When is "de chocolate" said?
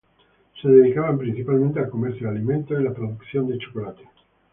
3.49-4.01